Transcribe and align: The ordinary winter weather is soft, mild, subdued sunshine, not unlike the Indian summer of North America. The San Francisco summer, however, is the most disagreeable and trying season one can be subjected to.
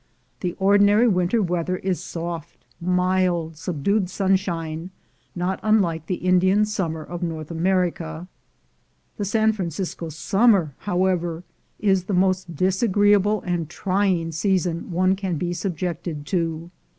The 0.39 0.53
ordinary 0.53 1.07
winter 1.07 1.43
weather 1.43 1.77
is 1.77 2.03
soft, 2.03 2.65
mild, 2.79 3.55
subdued 3.55 4.09
sunshine, 4.09 4.89
not 5.35 5.59
unlike 5.61 6.07
the 6.07 6.15
Indian 6.25 6.65
summer 6.65 7.03
of 7.03 7.21
North 7.21 7.51
America. 7.51 8.27
The 9.17 9.25
San 9.25 9.53
Francisco 9.53 10.09
summer, 10.09 10.73
however, 10.89 11.43
is 11.77 12.05
the 12.05 12.15
most 12.15 12.55
disagreeable 12.55 13.43
and 13.45 13.69
trying 13.69 14.31
season 14.31 14.89
one 14.89 15.15
can 15.15 15.37
be 15.37 15.53
subjected 15.53 16.25
to. 16.33 16.71